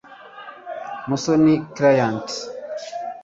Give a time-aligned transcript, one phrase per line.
[1.07, 2.25] musoni clément